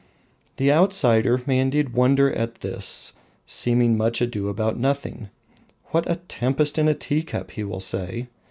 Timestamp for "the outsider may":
0.57-1.59